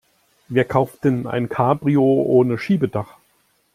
Wer 0.47 0.65
kauft 0.65 1.03
denn 1.03 1.27
ein 1.27 1.47
Cabrio 1.47 2.01
ohne 2.01 2.57
Schiebedach? 2.57 3.17